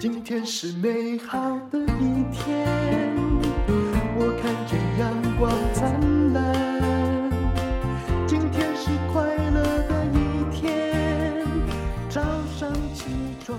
[0.00, 1.38] 今天是美好
[1.70, 2.66] 的一天，
[4.16, 7.30] 我看见阳光灿烂。
[8.26, 11.44] 今天是快乐的一天，
[12.08, 12.22] 早
[12.58, 13.04] 上起
[13.44, 13.58] 床。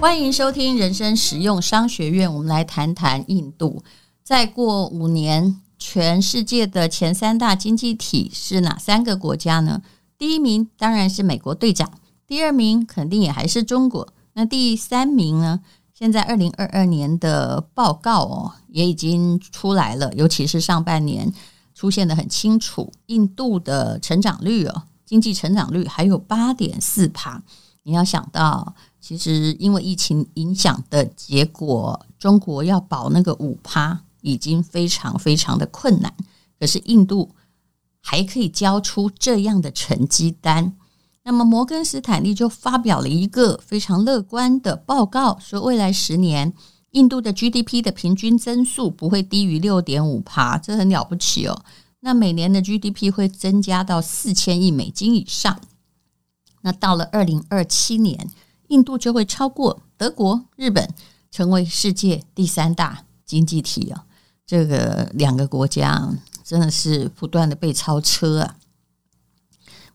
[0.00, 3.84] 欢迎收听人生实用商学院，我们来谈谈印度。
[4.24, 9.80] 再过五年，全世界的前三大经济体是哪三个国家呢？
[10.18, 11.92] 第一名当然是美国队长，
[12.26, 14.08] 第二名肯定也还是中国。
[14.34, 15.60] 那第三名呢？
[15.92, 21.30] 现在二零二二年的报告哦，也已经出来了，尤其是上半年
[21.74, 27.42] 出现得很清楚，印度的成长率哦，经济成长率还有八点四趴。
[27.82, 36.14] 你要想到，其实因为疫情影响的结果，中国要保那个五趴已经非常非常的困难，
[36.58, 37.34] 可是印度
[38.00, 40.74] 还可以交出这样的成绩单。
[41.30, 46.52] 那么，摩根斯坦利就发表了一个非常乐观的报告，说未来十年
[46.90, 51.62] 印度的 GDP 的平均增速不会低于六点五趴，这很了不起哦。
[52.00, 55.60] 那每年的 GDP 会增加到四千亿美金以上。
[56.62, 58.28] 那到了二零二七年，
[58.66, 60.92] 印度就会超过德国、日本，
[61.30, 64.02] 成为世界第三大经济体哦。
[64.44, 68.56] 这个两个国家真的是不断的被超车啊。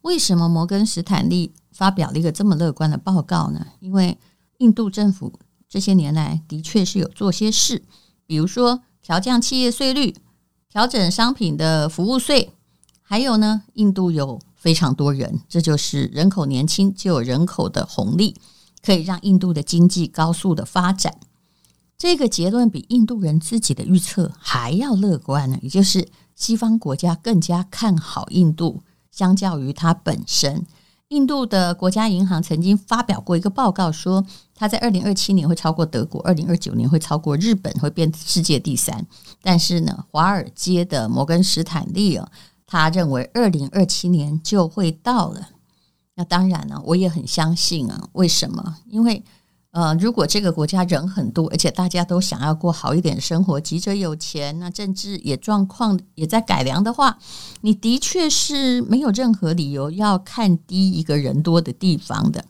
[0.06, 3.66] 为什么摩根斯坦利发表了一个这么乐观的报告呢？
[3.80, 4.20] 因为
[4.59, 5.34] 印度政府
[5.67, 7.84] 这些年来的确是有做些事，
[8.28, 10.16] 比如说调降企业税率、
[10.70, 12.53] 调整商品的服务税，
[13.02, 18.36] 还有呢，印度有非常多人，这就是人口年轻就有人口的红利，
[18.83, 21.17] 可以让印度的经济高速的发展。
[21.98, 28.83] 这个结论比印度人自己的预测还要乐观呢，也就是西方国家更加看好印度。
[29.16, 30.66] 相较于它本身，
[31.08, 39.08] 印度的国家银行曾经发表过一个报告，说它在二零二七年会超过德国，二零二九年会超过日本，会变世界第三。
[39.41, 42.30] 但是呢，华尔街的摩根斯坦利啊，
[42.67, 45.48] 他认为二零二七年就会到了。
[46.15, 48.09] 那当然呢，我也很相信啊。
[48.11, 48.75] 为什么？
[48.89, 49.23] 因为
[49.75, 57.17] 呃，如果这个国家人很多，而且大家都想要过好一点生活，急着有钱，那政治也状况也在改良的话，
[57.59, 62.45] 你的确是没有任何理由要看低一个人多的地方的。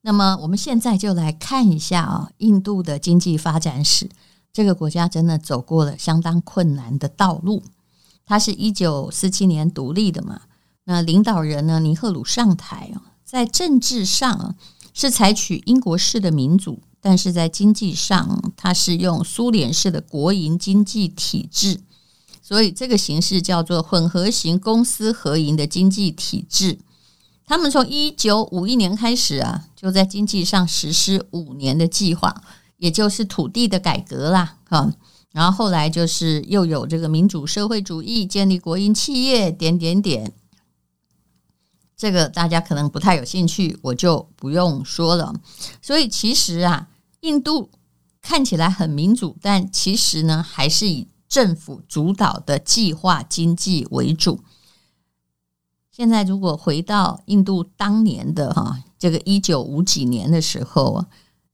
[0.00, 4.08] 那么，我们现在就来看一下啊，印度的经济发展史。
[4.50, 7.62] 这个国家真的走过了相当困难的道路。
[8.24, 10.40] 它是一九四七年独立的嘛？
[10.84, 14.54] 那领导人呢，尼赫鲁上台啊，在政治上啊。
[15.00, 21.82] 是采取英国式的民主，但是在经济上，它是用苏联式的国营经济体制，
[22.42, 26.80] 所以这个形式叫做混合型公私合营的经济体制。
[27.46, 32.42] 他们从一九五一年开始啊，就在经济上实施五年的计划，
[32.78, 34.92] 也就是土地的改革啦，哈。
[35.30, 40.32] 然后后来就是又有这个民主社会主义，建立国营企业，点点点。
[41.98, 45.34] 这个大家可能不太有兴趣，我就不用说了。
[45.82, 46.88] 所以其实啊，
[47.22, 47.68] 印度
[48.22, 54.38] 看起来很民主，但其实呢，还是以政府主导的计划经济为主。
[55.90, 61.04] 现在如果回到印度当年的哈这个一九五几年的时候，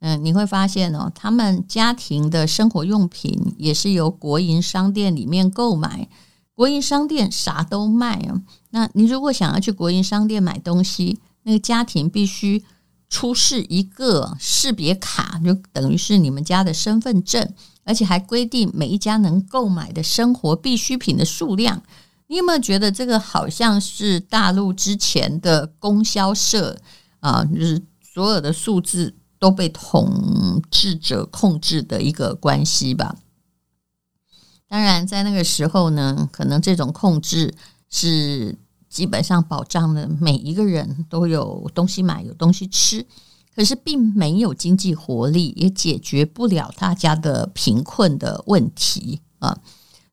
[0.01, 6.07] 嗯，你会发现哦，他们家庭的生活用品也是由国营商店里面购买。
[6.55, 12.65] 国营商店啥都卖啊，那你如果想要去国营商店买东西，那个家庭必须
[13.09, 17.53] 出示一个识别卡，就等于是你们家的身份证，
[17.85, 21.83] 而且还规定每一家能购买的生活必需品的数量。
[22.29, 26.77] 你有没有觉得这个好像是大陆之前的供销社
[27.21, 27.45] 啊？
[27.45, 33.15] 就是所有的数字都被统治者控制的一个关系吧？
[34.67, 37.55] 当然，在那个时候呢，可能这种控制
[37.89, 38.59] 是
[38.89, 43.07] 基本上保障了每一个人都有东西买、有东西吃，
[43.55, 49.57] 可是并没有经济活力，也解决不了大家的贫困的问题啊。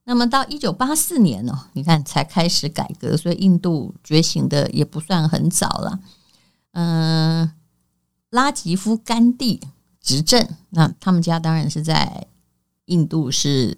[0.04, 5.98] 那么到一九八四年呢，你看才开始改革，所以印度觉醒的也不算很早了。
[6.72, 7.50] 嗯，
[8.30, 9.60] 拉吉夫甘地
[10.00, 12.28] 执政，那他们家当然是在
[12.84, 13.76] 印度是。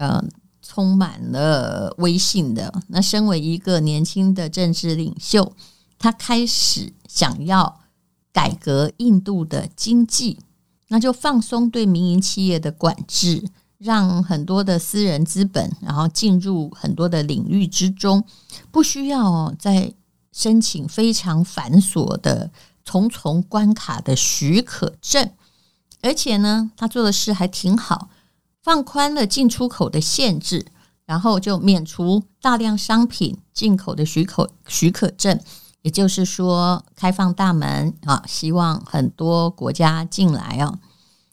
[0.00, 0.24] 呃，
[0.62, 2.82] 充满了威信的。
[2.88, 5.52] 那身为一个年轻的政治领袖，
[5.98, 7.80] 他开始想要
[8.32, 10.38] 改革印度的经济，
[10.88, 13.44] 那就放松对民营企业的管制，
[13.76, 18.24] 让很多的私人资本然后进入很多的领域之中，
[18.70, 19.92] 不需要再
[20.32, 22.50] 申请非常繁琐的
[22.82, 25.30] 重重关卡的许可证。
[26.00, 28.08] 而且呢，他做的事还挺好，
[28.62, 30.66] 放宽了进出口的限制，
[31.06, 35.40] 然后就免除大量商品进口的许可许可证，
[35.82, 40.78] 也就是说，开放大门啊，希望很多国家进来啊。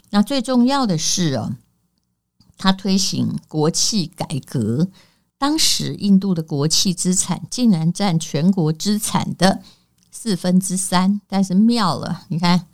[0.10, 1.54] 那最重要的是哦，
[2.58, 4.88] 他推行国企改革，
[5.38, 9.62] 当时印度的国企资产竟然占全国资产的
[10.10, 12.68] 四分之三，但是妙了，你看。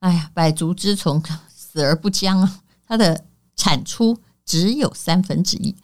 [0.00, 2.60] 哎呀，百足之虫，死而不僵啊！
[2.86, 3.24] 它的
[3.66, 5.74] 产出只有三分之一。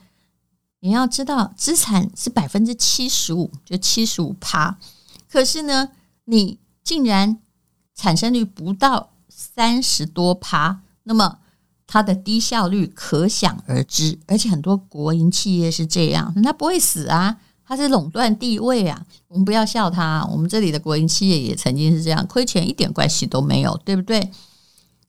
[0.79, 4.79] 你要知道，资产是百分之七十五，就七十五趴。
[5.29, 5.89] 可是呢，
[6.27, 7.39] 你竟然
[7.93, 11.39] 产生率不到三十多趴，那么
[11.89, 14.17] 它的低效率可想而知。
[14.29, 17.39] 而且很多国营企业是这样，它不会死啊。
[17.65, 19.07] 它是垄断地位啊！
[19.29, 24.31] 我们不要笑它，我们这里的国营企业也曾经是这样，亏钱一点关系都没有，对不对？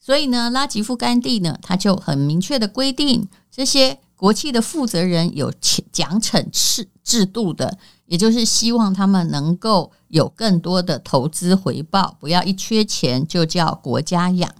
[0.04, 5.50] 所以呢，拉吉夫甘地呢，他就很明确的规定，这些国企的负责人有
[5.90, 14.54] 奖惩制制度的，也就是希望他们能够有更多的投资回报，不要一缺钱就叫国家养。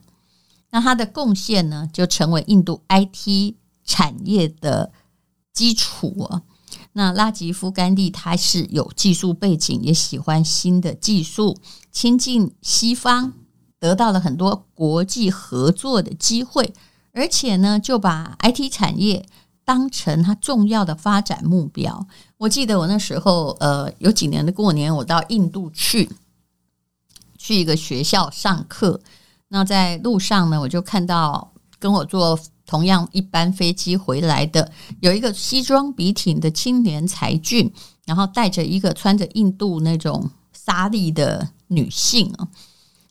[0.71, 4.93] 那他的贡献呢，就成为印度 IT 产业的
[5.53, 6.41] 基础啊。
[6.95, 11.59] 那拉吉夫甘地他是有技术背景，也喜欢新的技术，
[11.93, 13.35] 亲近西方，
[13.85, 16.73] 得到了很多国际合作的机会，
[17.13, 19.27] 而且呢，就把 IT 产业
[19.63, 22.07] 当成他重要的发展目标。
[22.39, 26.09] 我记得我那时候，呃，有几年的过年，我到印度去，
[27.37, 29.03] 去一个学校上课，
[29.49, 32.41] 那在路上呢，我就看到跟我坐。
[32.67, 37.71] 同样一班飞机回来的有一个西装笔挺的青年才俊，
[38.07, 42.49] 然后带着一个穿着印度那种纱丽的女性啊，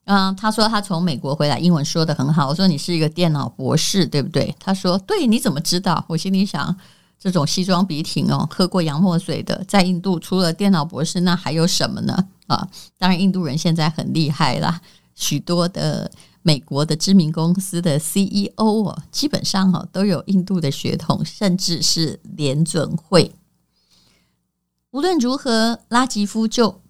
[0.05, 2.49] 嗯，他说他从美国回来，英文说的很好。
[2.49, 4.55] 我说你是一个电脑博士，对不对？
[4.59, 6.03] 他说对，你怎么知道？
[6.07, 6.75] 我心里想，
[7.19, 12.27] 这种西装笔挺哦，喝过洋墨水的，在印度除了电脑博士，那还有什么呢？
[12.47, 12.67] 啊，
[12.97, 14.81] 当然印度人现在很厉害啦，
[15.15, 16.11] 许多的。
[16.45, 23.33] 美国的知名公司的 CEO 哦，基本上哈都有印度的血统，甚至是联准会。
[24.91, 26.81] 无论如何，拉吉夫就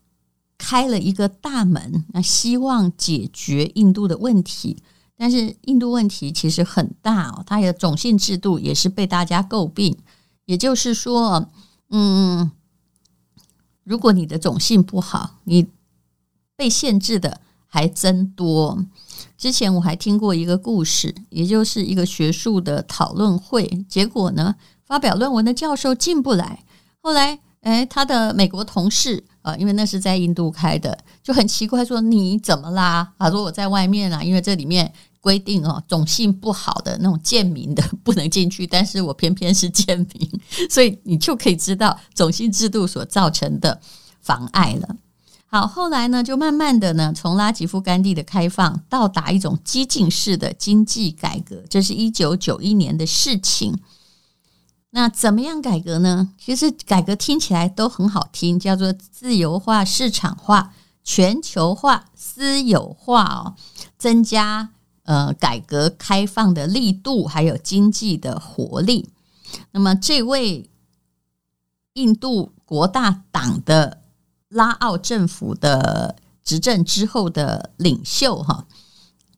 [0.65, 4.81] 开了一个大门，那希望解决印度的问题。
[5.17, 9.97] 但是印度问题其实很大哦，它的种姓制度也是被大家诟病。
[10.45, 11.49] 也就是说，
[11.89, 12.49] 嗯，
[13.83, 15.67] 如果你的种姓不好，你
[16.55, 18.85] 被限制的还真多。
[19.37, 24.55] 之前我还听过一个故事，也就是一个学术的讨论会，结果呢，
[24.85, 26.63] 发表论文的教授进不来。
[27.01, 34.91] 后来，诶，他的美国同事啊，因为那是在印度开的，就很奇怪说：“你怎么啦？”他说：“我在外面啊，因为这里面
[35.21, 43.79] 规定哦，种姓不好的那种贱民的 不能进去，但是我偏偏是贱民，所以你就可以知道种姓制度所造成的
[44.21, 44.95] 妨碍了。”
[45.47, 53.77] 好，后来呢，就慢慢的呢，从拉吉夫甘地的开放到达一种激进式的经济改革，这是一九九一年的事情。
[54.95, 56.29] 那怎么样改革呢？
[56.37, 60.73] 其实改革听起来都很好听，叫做自由化、市场化、
[61.03, 63.55] 全球化、私有化哦，
[63.97, 64.69] 增加
[65.03, 69.09] 呃改革开放的力度，还有经济的活力。
[69.71, 70.69] 那么这位
[71.93, 73.99] 印度国大党的。
[74.53, 78.67] 拉奥政府的执政之后的领袖哈，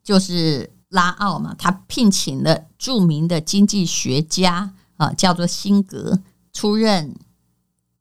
[0.03, 6.21] 就是拉奥嘛，他聘请了著名的经济学家啊，叫做辛格
[6.53, 7.15] 出任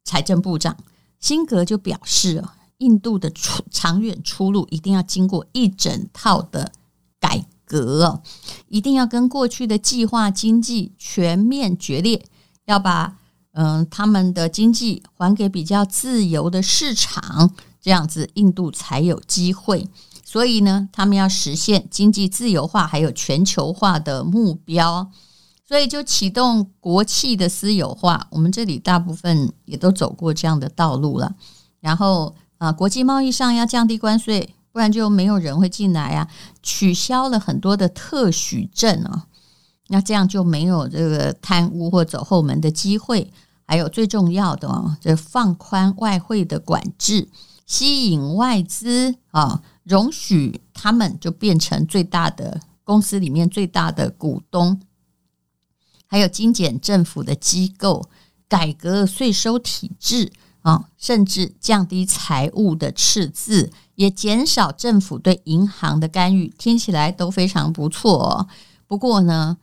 [0.05, 0.77] 财政部长。
[1.19, 2.45] 辛格就表示，
[2.79, 6.73] 印度的出长远出路一定要经过一整套的
[7.19, 8.23] 改革，
[8.69, 12.25] 一定要跟过去的计划经济全面决裂，
[12.67, 13.19] 要把。
[13.57, 19.89] 嗯，他们的经济还给比较自由的市场，这样子印度才有机会。
[20.25, 25.09] 所以呢，他们要实现经济自由化还有全球化的目标，
[25.67, 28.27] 所以就启动国企的私有化。
[28.31, 31.35] 我们这里大部分也都走过这样的道路了。
[31.81, 36.29] 然后啊，国际贸易上要降低关税，不然就没有人会进来啊。
[36.63, 39.27] 取消了很多的特许证啊。
[39.89, 43.31] 那这样就没有这个贪污或走后门的机会，
[43.67, 47.29] 还有最重要的哦，这放宽外汇的管制，
[47.67, 54.81] 吸引外资啊，容许他们就变成最大的公司里面最大的股东，
[56.15, 58.09] 还有精简政府的机构，
[58.49, 60.31] 改革税收体制
[60.63, 68.47] 啊，甚至降低财务的赤字，也减少政府对银行的干预，听起来都非常不错哦。
[68.87, 69.59] 不过呢，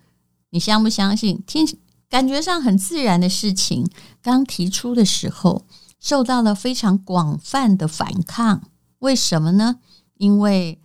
[0.49, 1.41] 你相不相信？
[1.47, 1.65] 听
[2.09, 3.89] 感觉上很自然的事情，
[4.21, 5.65] 刚提出的时候，
[6.01, 8.63] 受到了非常广泛的反抗。
[8.99, 9.77] 为什么呢？
[10.15, 10.81] 因为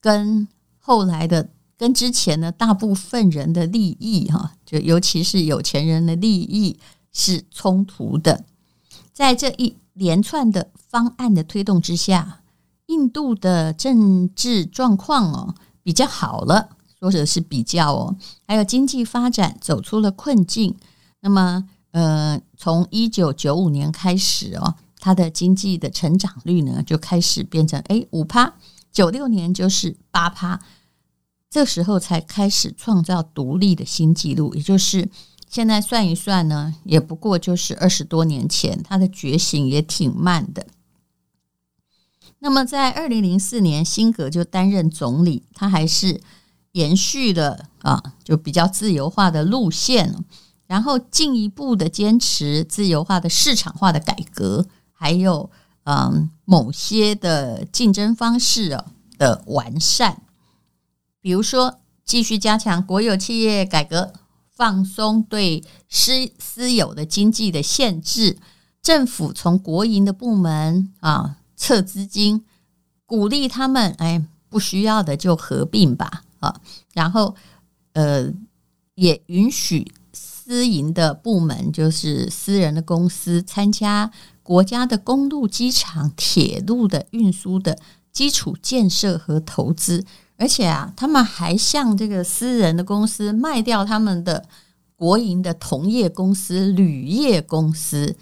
[0.00, 0.46] 跟
[0.78, 6.78] 后来的、跟之前的大部分人的利益，哈，就尤其是有钱人的利益
[7.12, 8.44] 是冲突的。
[9.12, 12.42] 在这一连串的方案的推动之下，
[12.86, 20.76] 印度的政治状况哦比较好了，或者是比较哦，还有经济发展走出了困境。
[21.20, 24.76] 那么，呃，从一九九五年开始哦。
[25.02, 28.52] 它的经济的成长率呢，就开始变成诶五趴，
[28.92, 30.60] 九六年就是八趴，
[31.50, 35.10] 这时候才开始创造独立的新纪录，也就是
[35.48, 40.68] 现在算一算呢，也不过就是二十多年前，他的觉醒也挺慢的。
[42.38, 46.20] 那么在二零零四年，辛格就担任总理，他还是
[46.72, 50.24] 延续了啊，就比较自由化的路线，
[50.68, 54.66] 然后进一步的坚持自由化的市场化的改革。
[54.92, 55.50] 还有，
[55.82, 58.84] 嗯，某些的竞争方式哦
[59.18, 60.22] 的完善，
[61.20, 64.12] 比如说继续加强国有企业改革，
[64.50, 68.38] 放松对私私有的经济的限制，
[68.82, 72.44] 政府从国营的部门啊撤资金，
[73.06, 76.60] 鼓励他们哎不需要的就合并吧啊，
[76.94, 77.34] 然后
[77.92, 78.32] 呃
[78.94, 84.10] 也允许私营的部门，就是私人的公司参加。
[84.42, 87.78] 国家的公路、机场、铁路的运输的
[88.10, 90.04] 基础建设和投资，
[90.40, 94.48] 而且啊，他们还向这个私人的公司卖掉他们的
[94.96, 98.16] 国营的同业公司、铝业公司，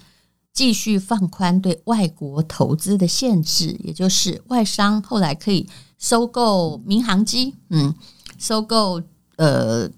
[0.51, 7.95] 继续放宽对外国投资的限制，也就是外商后来可以收购民航机，嗯，
[8.37, 9.01] 收购
[9.37, 9.89] 呃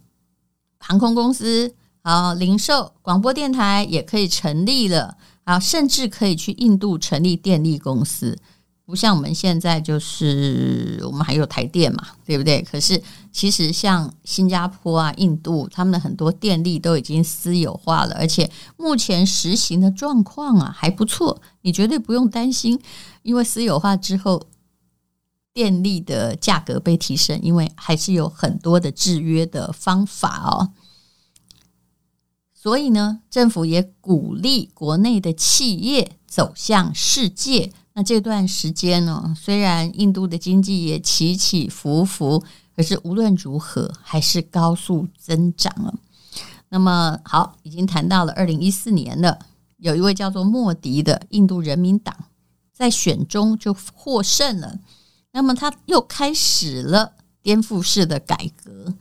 [0.79, 1.73] 航空公司
[2.03, 5.17] 啊，零售、广播电台也可以成立了。
[5.43, 8.37] 啊，甚至可以去印度成立电力公司，
[8.83, 12.61] 不像我们现在就是我们还有台电嘛，对不对？
[12.63, 22.77] 可是其实像新加坡啊、印度，他们的很多电力都已经私有化了，而且目前实行的状况啊还不错，你绝对不用担心，
[23.21, 24.47] 因为私有化之后
[25.53, 30.73] 电力的价格被提升，因为还是有很多的制约的方法哦。
[32.53, 37.71] 所以呢，政府也鼓励国内的企业走向世界。
[37.93, 42.43] 那这段时间呢，虽然印度的经济也起起伏伏，
[42.75, 45.93] 可是无论如何还是高速增长了。
[46.69, 49.39] 那么好，已经谈到了二零一四年了，
[49.77, 52.15] 有一位叫做莫迪的印度人民党
[52.71, 54.79] 在选中就获胜了。
[55.33, 58.93] 那么他又开始了颠覆式的改革。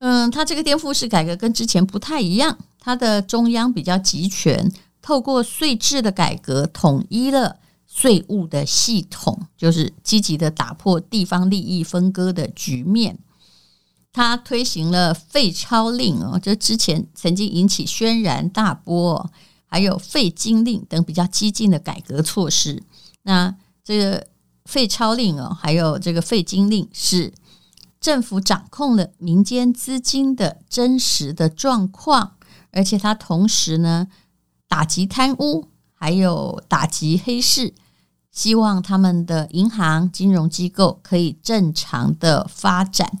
[0.00, 2.56] 嗯，他这个颠覆式改革跟之前不太一样。
[2.78, 7.56] 它的中央比较集权，透过税制的改革，统一了
[7.98, 13.18] 税务的系统，就是积极的打破地方利益分割的局面。
[14.12, 19.28] 他推行了废钞令哦，这之前曾经引起轩然大波，
[19.66, 22.84] 还有废金令等比较激进的改革措施。
[23.22, 24.28] 那这个
[24.66, 27.34] 废钞令哦，还有这个废金令，是
[28.00, 32.36] 政府掌控了民间资金的真实的状况。
[32.70, 34.06] 而且他同时呢，
[34.68, 37.74] 打击贪污，还有打击黑市，
[38.38, 43.18] 希望他们的银行金融机构可以正常的发展。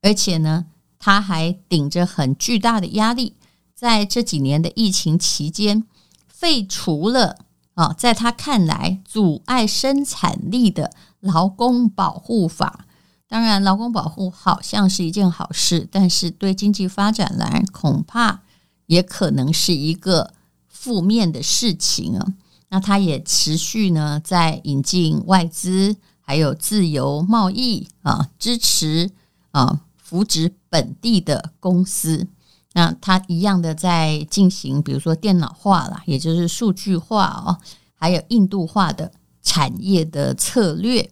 [0.00, 0.64] 而且呢，
[0.98, 3.34] 他还顶着很巨大的压力，
[3.74, 5.84] 在这几年的疫情期间，
[6.26, 7.36] 废除了
[7.74, 10.90] 啊，在他看来阻碍生产力的
[11.20, 12.86] 劳工保护法。
[13.28, 18.40] 当然，劳工保护好像是一件好事，但是对经济发展来，恐怕。
[18.86, 20.32] 也可能是一个
[20.68, 22.32] 负面的事情啊。
[22.74, 29.12] 那他也持续呢，在引进外资，还有自由贸易啊，支持
[29.52, 32.26] 啊，扶植本地的公司。
[32.72, 37.60] 那他一样的在进行，比如说电脑化了，也就是数据化哦，
[37.94, 41.08] 还有印度化的产业的策略，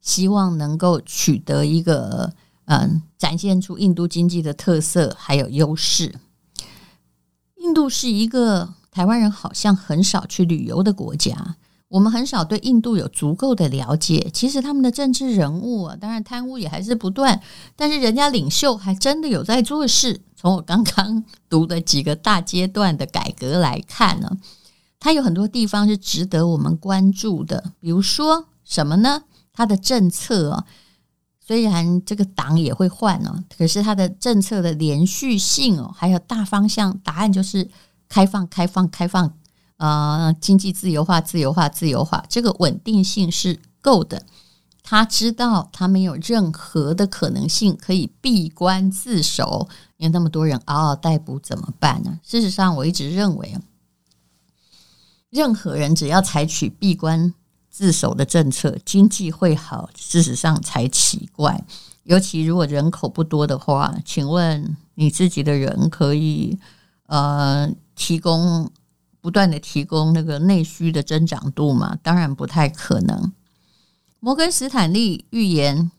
[0.00, 2.32] 希望能够取得一个
[2.64, 6.16] 嗯，展现出印度经济的特色还有优势。
[7.58, 11.56] 印度是一个台湾人好像很少去旅游的国家，
[11.88, 14.30] 我们很少对印度有足够的了解。
[14.32, 17.40] 其实他们的政治人物啊，当然贪污也还是不断，
[17.74, 20.20] 但是人家领袖还真的有在做事。
[20.36, 24.30] 从我刚刚读的几个大阶段的改革来看呢，
[25.00, 27.72] 它有很多地方是值得我们关注的。
[27.80, 29.24] 比如说什么呢？
[29.52, 30.64] 它的政策啊，
[31.44, 37.68] 虽然这个党也会换哦，可是它的政策的连续性哦，还有大方向，答案就是
[38.14, 39.36] 开放、开放、开放，
[39.78, 44.24] 呃，经济自由化、自由化、自由化，这个稳定性是够的。
[44.84, 52.20] 他知道他没有任何的可能性可以闭关自守，因为那么多人嗷嗷待哺怎么办呢？
[52.22, 53.58] 事实上，我一直认为，
[55.30, 57.34] 任何人只要采取闭关
[57.68, 59.90] 自守的政策，经济会好。
[59.96, 61.64] 事实上才奇怪，
[62.04, 66.56] 尤其如果人口不多的话，请问你自己的人可以
[67.06, 68.70] 呃提供
[69.20, 71.96] 不断的提供那个内需的增长度吗？
[72.02, 73.32] 当然不太可能。
[74.20, 75.90] 摩根斯坦利预言，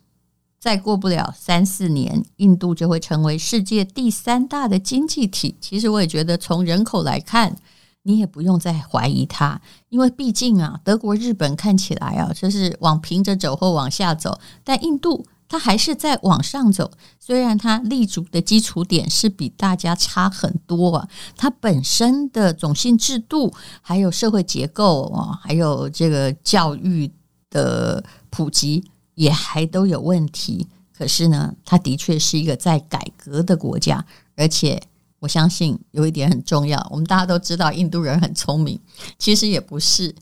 [0.60, 5.56] 再过不了三四年，印度就会成为世界第三大的经济体。
[5.62, 7.56] 其实我也觉得，从人口来看，
[8.04, 16.92] 你也不用再怀疑它，因为毕竟啊，德国、日本看起来啊，就是往平着走或往下走，但印度它还是在往上走。
[17.20, 27.12] 虽然它立足的基础点是比大家差很多啊，它本身的种姓制度、还有社会结构啊，还有这个教育。
[27.52, 28.84] 的普及
[29.14, 34.82] 也还都有问题，可是呢，它的确是一个在改革的国家，而且
[35.20, 38.78] 我相信有一点很重要，我们大家都知道印度人很聪明，
[39.18, 40.14] 其实也不是，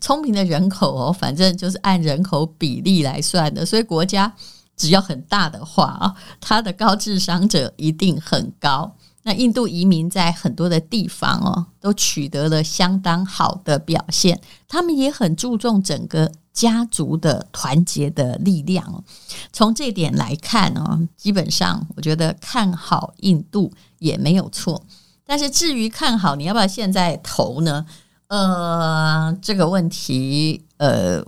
[0.00, 4.32] 聪明的人口哦，反正就是按人口比例来算的，所以国家
[4.76, 8.94] 只要很大的话啊，他的高智商者一定很高。
[9.22, 16.30] 那印度移民在很多的地方哦，都取得了相当好的表现，他们也很注重整个。
[16.56, 19.04] 家族的团结的力量，
[19.52, 24.82] 从这点来看哦，基本上我觉得看好印度也没有错。
[25.26, 27.84] 但是至于看好，你要不要现在投呢？
[28.28, 31.24] 呃，这个问题，呃，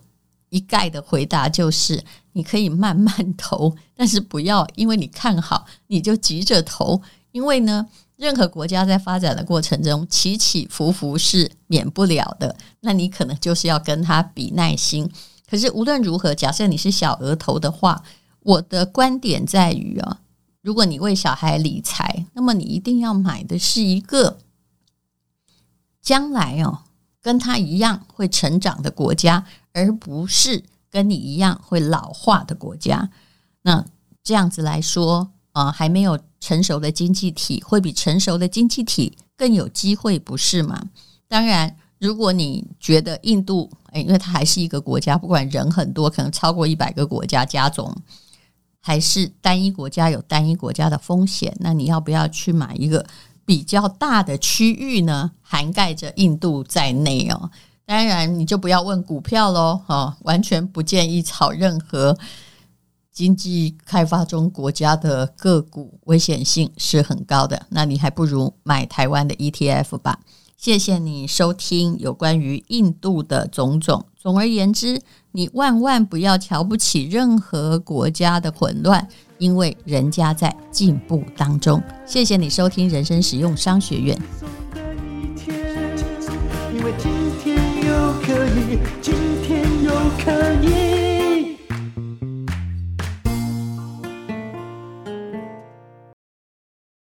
[0.48, 2.02] 一概的回答就是
[2.32, 7.00] 你可以慢慢 投，但是不要因为你看好你就急着投，
[7.32, 7.86] 因为呢。
[8.18, 15.08] 任何国家在发展的过程中起起伏伏是免不了的，那你可能就是要跟他比耐心。
[15.48, 18.02] 可是无论如何，假设你是小额投的话，
[18.40, 20.18] 我的观点在于啊，
[20.62, 24.38] 如果你为小孩理财，那么你一定要买的是一个
[26.02, 26.80] 将来哦
[27.22, 33.10] 跟他一样会成长的国家，而不是跟你一样会老化的国家。
[33.62, 33.84] 那
[34.22, 35.30] 这样子来说。
[35.52, 40.80] 啊，还没有成熟的经济体会比成熟的经济体更有机会，不是吗？
[41.26, 47.92] 当然，如果你觉得印度，诶，因为它还是一个国家，不管人很多，可能超过一百个国家加总，
[48.80, 53.04] 还是单一国家有单一国家的风险，那你要不要去买一个
[53.48, 55.30] 比较大的区域呢？
[55.40, 57.50] 涵盖着印度在内哦。
[57.86, 62.18] 当然，你就不要问股票喽，哦，完全不建议炒任何。
[63.10, 70.20] 经济开发中国家的个股危险性是很高的，那你还不如买台湾的 ETF 吧。
[70.58, 74.04] 谢谢你收听有关于印度的种种。
[74.14, 75.00] 总而言之，
[75.32, 79.08] 你万万不要瞧不起任何国家的混乱，
[79.38, 81.82] 因为人家在进步当中。
[82.04, 84.18] 谢谢你收听人生实用商学院。
[86.96, 90.87] 今天又可以，今天又可以。